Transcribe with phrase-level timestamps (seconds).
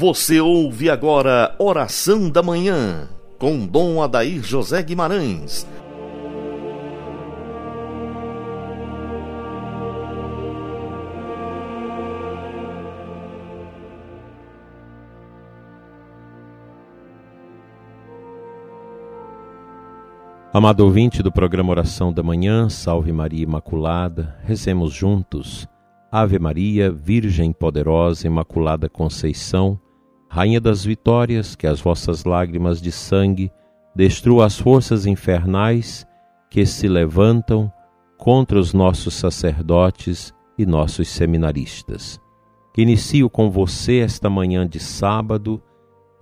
[0.00, 3.06] Você ouve agora Oração da Manhã,
[3.38, 5.66] com Dom Adair José Guimarães.
[20.50, 25.68] Amado ouvinte do programa Oração da Manhã, Salve Maria Imaculada, rezemos juntos.
[26.10, 29.78] Ave Maria, Virgem poderosa, Imaculada Conceição,
[30.32, 33.50] Rainha das Vitórias, que as vossas lágrimas de sangue
[33.96, 36.06] destruam as forças infernais
[36.48, 37.70] que se levantam
[38.16, 42.20] contra os nossos sacerdotes e nossos seminaristas.
[42.78, 45.60] Inicio com você esta manhã de sábado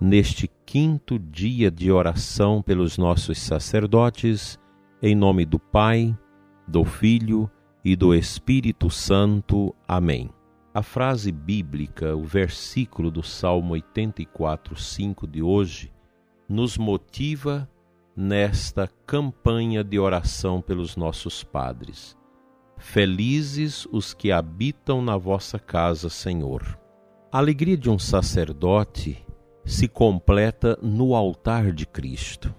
[0.01, 4.57] neste quinto dia de oração pelos nossos sacerdotes,
[5.03, 6.17] em nome do Pai,
[6.67, 7.47] do Filho
[7.85, 9.75] e do Espírito Santo.
[9.87, 10.31] Amém.
[10.71, 15.91] A frase bíblica, o versículo do Salmo 84, 5 de hoje,
[16.47, 17.67] nos motiva
[18.15, 22.15] nesta campanha de oração pelos nossos padres.
[22.77, 26.79] Felizes os que habitam na vossa casa, Senhor.
[27.31, 29.25] A alegria de um sacerdote
[29.65, 32.53] se completa no altar de Cristo.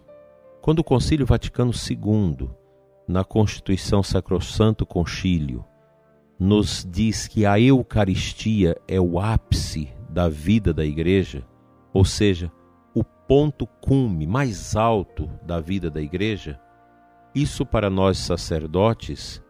[0.61, 2.51] Quando o Concílio Vaticano II,
[3.07, 5.65] na Constituição Sacrosanto Concílio,
[6.41, 11.47] nos diz que a Eucaristia é o ápice da vida da Igreja,
[11.93, 12.51] ou seja,
[12.95, 16.59] o ponto cume mais alto da vida da Igreja,
[17.35, 19.43] isso para nós sacerdotes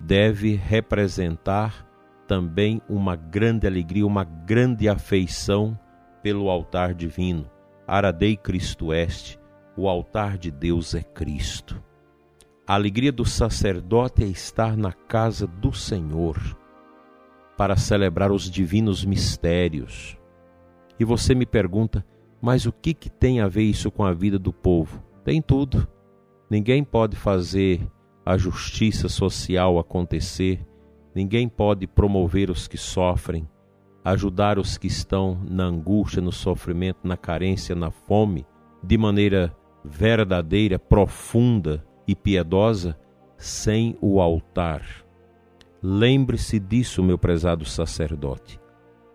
[0.00, 1.86] deve representar
[2.26, 5.78] também uma grande alegria, uma grande afeição
[6.22, 7.50] pelo altar divino.
[7.86, 9.38] Aradei Cristo Este,
[9.76, 11.82] o altar de Deus é Cristo.
[12.70, 16.38] A alegria do sacerdote é estar na casa do Senhor
[17.56, 20.16] para celebrar os divinos mistérios.
[20.96, 22.06] E você me pergunta,
[22.40, 25.02] mas o que, que tem a ver isso com a vida do povo?
[25.24, 25.84] Tem tudo.
[26.48, 27.84] Ninguém pode fazer
[28.24, 30.64] a justiça social acontecer,
[31.12, 33.48] ninguém pode promover os que sofrem,
[34.04, 38.46] ajudar os que estão na angústia, no sofrimento, na carência, na fome,
[38.80, 39.52] de maneira
[39.84, 42.98] verdadeira, profunda e piedosa,
[43.36, 44.82] sem o altar.
[45.80, 48.60] Lembre-se disso, meu prezado sacerdote.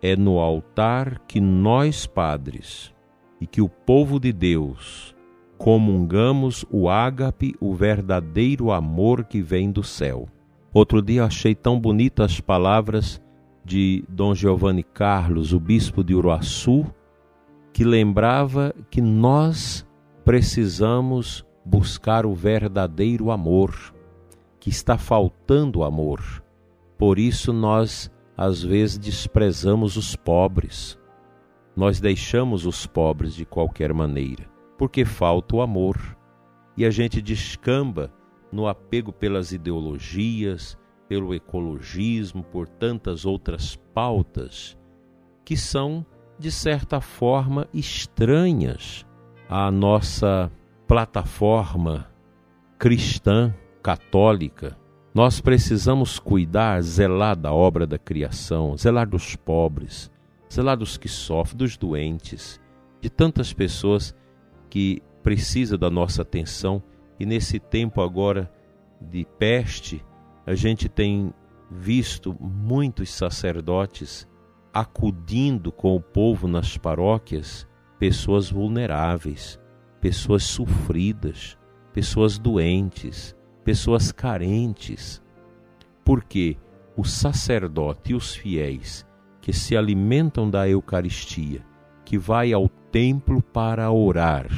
[0.00, 2.94] É no altar que nós, padres,
[3.38, 5.14] e que o povo de Deus
[5.58, 10.26] comungamos o ágape, o verdadeiro amor que vem do céu.
[10.72, 13.20] Outro dia achei tão bonitas as palavras
[13.62, 16.86] de Dom Giovanni Carlos, o bispo de Uruaçu,
[17.74, 19.86] que lembrava que nós
[20.24, 23.92] precisamos buscar o verdadeiro amor,
[24.60, 26.42] que está faltando amor.
[26.96, 30.96] Por isso nós às vezes desprezamos os pobres.
[31.74, 36.16] Nós deixamos os pobres de qualquer maneira, porque falta o amor.
[36.76, 38.12] E a gente descamba
[38.52, 40.78] no apego pelas ideologias,
[41.08, 44.78] pelo ecologismo, por tantas outras pautas
[45.44, 46.04] que são,
[46.38, 49.04] de certa forma, estranhas
[49.48, 50.50] à nossa
[50.86, 52.08] plataforma
[52.78, 54.76] cristã, católica.
[55.14, 60.10] Nós precisamos cuidar, zelar da obra da criação, zelar dos pobres,
[60.52, 62.60] zelar dos que sofrem, dos doentes,
[63.00, 64.14] de tantas pessoas
[64.68, 66.82] que precisam da nossa atenção
[67.18, 68.50] e nesse tempo agora
[69.00, 70.04] de peste,
[70.46, 71.32] a gente tem
[71.70, 74.28] visto muitos sacerdotes
[74.72, 77.66] acudindo com o povo nas paróquias,
[77.98, 79.58] pessoas vulneráveis,
[80.00, 81.58] pessoas sofridas,
[81.92, 85.22] pessoas doentes, pessoas carentes.
[86.04, 86.56] Porque
[86.96, 89.06] o sacerdote e os fiéis
[89.40, 91.64] que se alimentam da Eucaristia,
[92.04, 94.48] que vai ao templo para orar,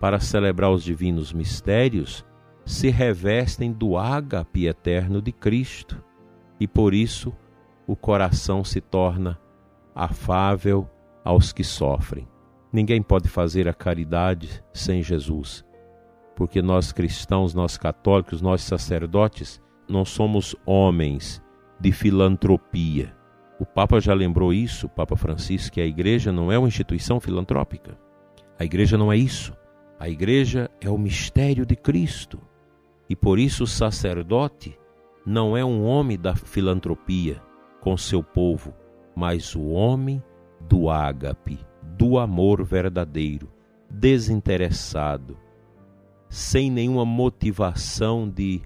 [0.00, 2.24] para celebrar os divinos mistérios,
[2.64, 6.02] se revestem do ágape eterno de Cristo
[6.60, 7.32] e por isso
[7.86, 9.38] o coração se torna
[9.94, 10.88] afável
[11.24, 12.28] aos que sofrem.
[12.72, 15.64] Ninguém pode fazer a caridade sem Jesus,
[16.36, 21.42] porque nós cristãos, nós católicos, nós sacerdotes, não somos homens
[21.80, 23.16] de filantropia.
[23.58, 27.18] O Papa já lembrou isso, o Papa Francisco, que a igreja não é uma instituição
[27.18, 27.98] filantrópica.
[28.58, 29.56] A igreja não é isso.
[29.98, 32.40] A igreja é o mistério de Cristo.
[33.08, 34.78] E por isso o sacerdote
[35.24, 37.42] não é um homem da filantropia
[37.80, 38.74] com seu povo,
[39.16, 40.22] mas o homem
[40.60, 41.58] do ágape,
[41.96, 43.50] do amor verdadeiro,
[43.90, 45.36] desinteressado,
[46.28, 48.62] sem nenhuma motivação de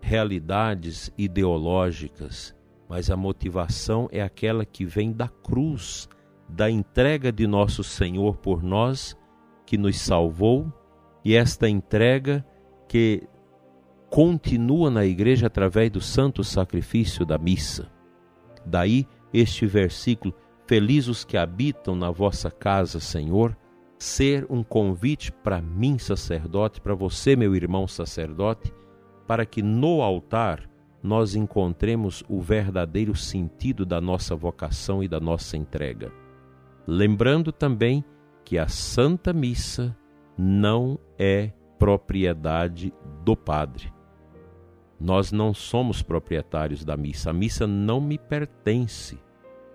[0.00, 2.54] realidades ideológicas,
[2.88, 6.08] mas a motivação é aquela que vem da cruz,
[6.48, 9.16] da entrega de nosso Senhor por nós,
[9.64, 10.72] que nos salvou,
[11.24, 12.44] e esta entrega
[12.88, 13.22] que
[14.08, 17.88] continua na igreja através do santo sacrifício da missa.
[18.66, 20.34] Daí este versículo:
[20.70, 23.56] Felizes os que habitam na vossa casa, Senhor,
[23.98, 28.72] ser um convite para mim, sacerdote, para você, meu irmão sacerdote,
[29.26, 30.70] para que no altar
[31.02, 36.12] nós encontremos o verdadeiro sentido da nossa vocação e da nossa entrega.
[36.86, 38.04] Lembrando também
[38.44, 39.98] que a Santa Missa
[40.38, 41.50] não é
[41.80, 42.94] propriedade
[43.24, 43.92] do Padre.
[45.00, 47.30] Nós não somos proprietários da missa.
[47.30, 49.18] A missa não me pertence,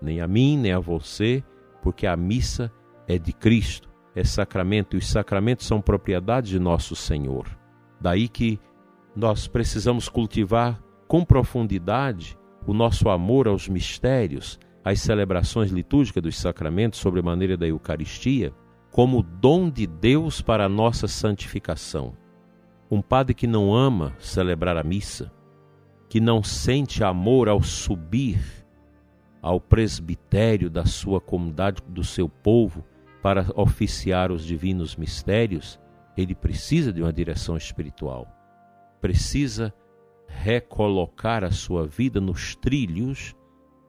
[0.00, 1.42] nem a mim, nem a você,
[1.82, 2.72] porque a missa
[3.06, 7.46] é de Cristo, é sacramento e os sacramentos são propriedade de nosso Senhor.
[8.00, 8.58] Daí que
[9.14, 16.98] nós precisamos cultivar com profundidade o nosso amor aos mistérios, às celebrações litúrgicas dos sacramentos,
[16.98, 18.52] sobre maneira da Eucaristia,
[18.90, 22.14] como dom de Deus para a nossa santificação.
[22.90, 25.32] Um padre que não ama celebrar a missa,
[26.08, 28.55] que não sente amor ao subir
[29.40, 32.84] ao presbitério da sua comunidade, do seu povo,
[33.22, 35.80] para oficiar os divinos mistérios,
[36.16, 38.26] ele precisa de uma direção espiritual.
[39.00, 39.72] Precisa
[40.26, 43.34] recolocar a sua vida nos trilhos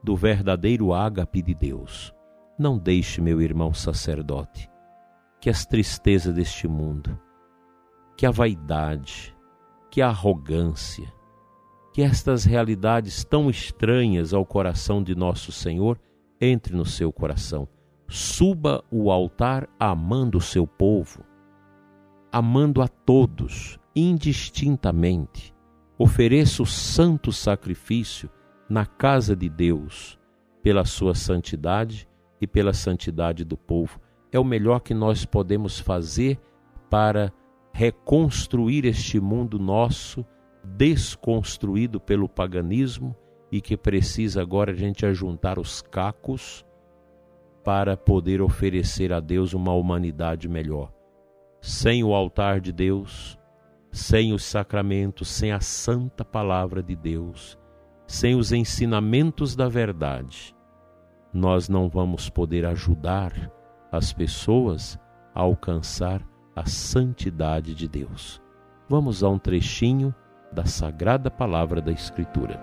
[0.02, 2.14] do verdadeiro ágape de Deus.
[2.58, 4.68] Não deixe, meu irmão sacerdote,
[5.40, 7.18] que as tristezas deste mundo,
[8.16, 9.36] que a vaidade,
[9.90, 11.12] que a arrogância,
[11.98, 15.98] que estas realidades tão estranhas ao coração de nosso Senhor
[16.40, 17.66] entre no seu coração.
[18.06, 21.24] Suba o altar amando o seu povo,
[22.30, 25.52] amando a todos, indistintamente
[25.98, 28.30] ofereça o santo sacrifício
[28.70, 30.16] na casa de Deus,
[30.62, 32.08] pela sua santidade
[32.40, 34.00] e pela santidade do povo.
[34.30, 36.38] É o melhor que nós podemos fazer
[36.88, 37.32] para
[37.72, 40.24] reconstruir este mundo nosso,
[40.76, 43.16] desconstruído pelo paganismo
[43.50, 46.64] e que precisa agora a gente ajuntar os cacos
[47.64, 50.92] para poder oferecer a Deus uma humanidade melhor.
[51.60, 53.38] Sem o altar de Deus,
[53.90, 57.58] sem os sacramentos, sem a santa palavra de Deus,
[58.06, 60.54] sem os ensinamentos da verdade,
[61.32, 63.50] nós não vamos poder ajudar
[63.90, 64.98] as pessoas
[65.34, 66.22] a alcançar
[66.54, 68.40] a santidade de Deus.
[68.88, 70.14] Vamos a um trechinho
[70.50, 72.60] da sagrada palavra da Escritura.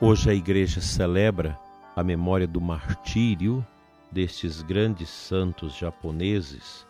[0.00, 1.58] Hoje a igreja celebra
[1.96, 3.66] a memória do martírio
[4.12, 6.86] destes grandes santos japoneses,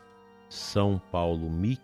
[0.49, 1.83] São Paulo Miki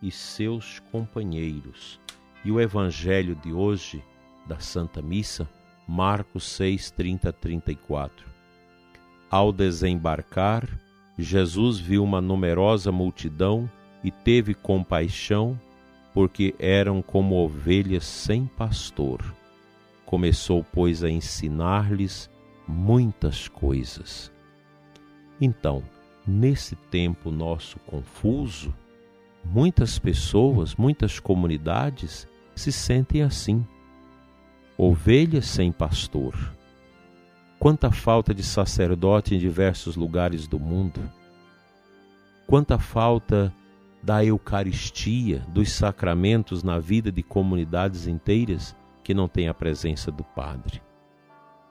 [0.00, 2.00] e seus companheiros.
[2.44, 4.04] E o evangelho de hoje
[4.46, 5.48] da Santa Missa,
[5.86, 8.26] Marcos 6, 30 34.
[9.30, 10.68] Ao desembarcar,
[11.18, 13.70] Jesus viu uma numerosa multidão
[14.02, 15.58] e teve compaixão,
[16.12, 19.34] porque eram como ovelhas sem pastor
[20.04, 22.30] Começou, pois, a ensinar-lhes
[22.68, 24.30] muitas coisas.
[25.40, 25.82] Então,
[26.26, 28.72] nesse tempo nosso confuso,
[29.44, 33.66] muitas pessoas, muitas comunidades se sentem assim.
[34.76, 36.34] Ovelhas sem pastor.
[37.60, 41.00] Quanta falta de sacerdote em diversos lugares do mundo.
[42.44, 43.54] Quanta falta
[44.02, 50.24] da Eucaristia, dos sacramentos na vida de comunidades inteiras que não tem a presença do
[50.24, 50.82] Padre.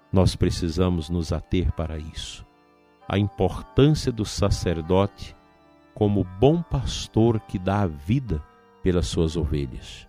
[0.10, 2.45] Nós precisamos nos ater para isso.
[3.05, 5.36] A importância do sacerdote
[5.93, 8.41] como bom pastor que dá a vida
[8.81, 10.07] pelas suas ovelhas.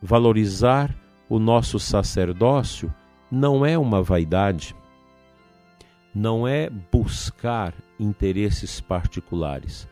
[0.00, 1.01] Valorizar
[1.32, 2.92] o nosso sacerdócio
[3.30, 4.76] não é uma vaidade,
[6.14, 9.88] não é buscar interesses particulares.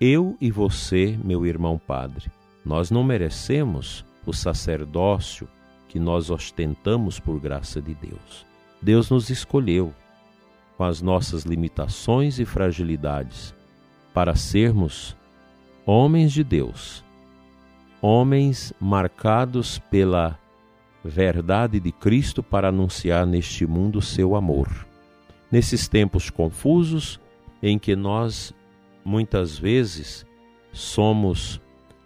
[0.00, 2.30] Eu e você, meu irmão padre,
[2.64, 5.46] nós não merecemos o sacerdócio
[5.88, 8.46] que nós ostentamos por graça de Deus.
[8.80, 9.92] Deus nos escolheu,
[10.78, 13.54] com as nossas limitações e fragilidades,
[14.14, 15.14] para sermos
[15.84, 17.04] homens de Deus,
[18.00, 20.38] homens marcados pela
[21.06, 24.68] verdade de Cristo para anunciar neste mundo seu amor.
[25.50, 27.20] Nesses tempos confusos
[27.62, 28.54] em que nós
[29.04, 30.26] muitas vezes
[30.72, 31.60] somos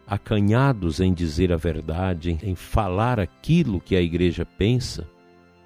[0.07, 5.09] acanhados em dizer a verdade, em falar aquilo que a igreja pensa,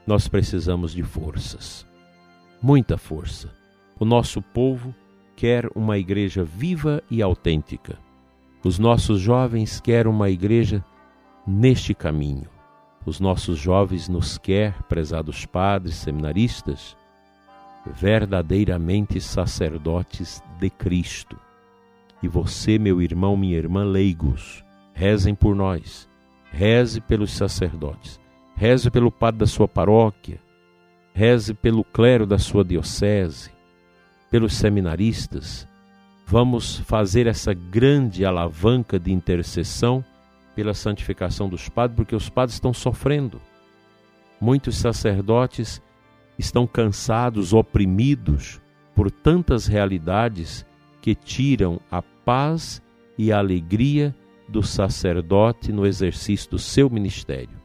[0.07, 1.87] nós precisamos de forças,
[2.61, 3.51] muita força.
[3.99, 4.95] O nosso povo
[5.35, 7.99] quer uma igreja viva e autêntica,
[8.63, 10.83] Os nossos jovens querem uma igreja
[11.47, 12.54] neste caminho.
[13.07, 16.97] Os nossos jovens nos quer, prezados padres, seminaristas,
[17.87, 21.37] verdadeiramente sacerdotes de Cristo.
[22.23, 26.09] E você, meu irmão, minha irmã, leigos, rezem por nós,
[26.51, 28.19] reze pelos sacerdotes,
[28.57, 30.41] reze pelo padre da sua paróquia,
[31.13, 33.51] reze pelo clero da sua diocese,
[34.31, 35.69] pelos seminaristas.
[36.27, 40.03] Vamos fazer essa grande alavanca de intercessão
[40.55, 43.41] pela santificação dos padres, porque os padres estão sofrendo.
[44.41, 45.83] Muitos sacerdotes
[46.39, 48.61] estão cansados, oprimidos
[48.95, 50.65] por tantas realidades
[51.01, 52.83] que tiram a paz
[53.17, 54.15] e a alegria
[54.49, 57.61] do sacerdote no exercício do seu ministério.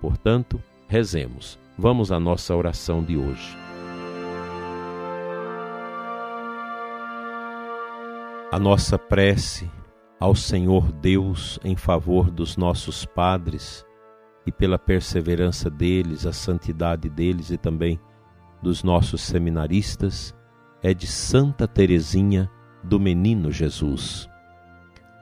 [0.00, 1.58] Portanto, rezemos.
[1.78, 3.56] Vamos à nossa oração de hoje.
[8.50, 9.68] A nossa prece
[10.18, 13.84] ao Senhor Deus em favor dos nossos padres
[14.46, 18.00] e pela perseverança deles, a santidade deles e também
[18.62, 20.34] dos nossos seminaristas
[20.82, 22.50] é de Santa Teresinha
[22.82, 24.28] do Menino Jesus.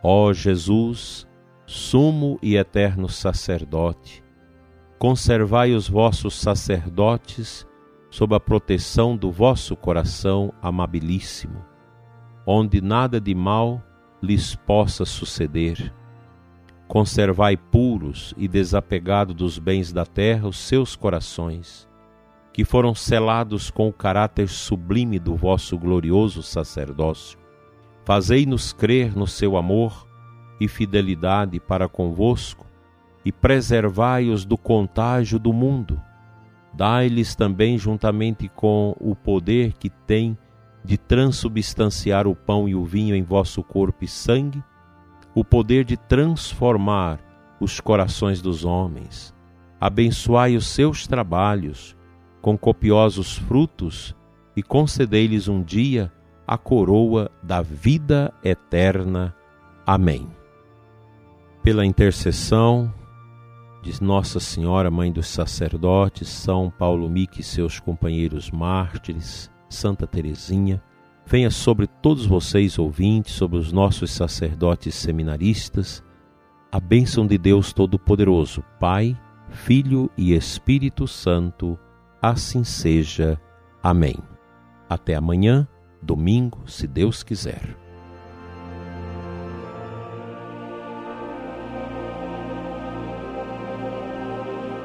[0.02, 1.26] Ó Jesus,
[1.66, 4.22] sumo e eterno sacerdote,
[4.98, 7.66] conservai os vossos sacerdotes
[8.10, 11.64] sob a proteção do vosso coração amabilíssimo,
[12.46, 13.82] onde nada de mal
[14.24, 15.92] lhes possa suceder.
[16.88, 21.88] Conservai puros e desapegados dos bens da terra os seus corações,
[22.52, 27.38] que foram selados com o caráter sublime do vosso glorioso sacerdócio.
[28.04, 30.06] Fazei-nos crer no seu amor
[30.60, 32.66] e fidelidade para convosco,
[33.24, 36.00] e preservai-os do contágio do mundo.
[36.74, 40.36] Dai-lhes também, juntamente com o poder que tem
[40.84, 44.62] de transubstanciar o pão e o vinho em vosso corpo e sangue,
[45.34, 47.18] o poder de transformar
[47.58, 49.34] os corações dos homens.
[49.80, 51.96] Abençoai os seus trabalhos
[52.40, 54.14] com copiosos frutos
[54.54, 56.12] e concedei-lhes um dia
[56.46, 59.34] a coroa da vida eterna.
[59.86, 60.28] Amém.
[61.62, 62.92] Pela intercessão
[63.82, 70.82] de Nossa Senhora, Mãe dos Sacerdotes, São Paulo Mique e seus companheiros mártires, Santa Teresinha,
[71.26, 76.02] venha sobre todos vocês ouvintes, sobre os nossos sacerdotes seminaristas,
[76.70, 79.18] a bênção de Deus Todo-Poderoso, Pai,
[79.50, 81.78] Filho e Espírito Santo,
[82.20, 83.40] assim seja.
[83.82, 84.16] Amém.
[84.88, 85.68] Até amanhã,
[86.02, 87.76] domingo, se Deus quiser.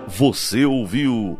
[0.08, 1.39] Você ouviu